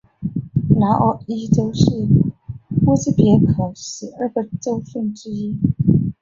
[0.79, 1.85] 纳沃伊州是
[2.87, 5.59] 乌兹别克十二个州份之一。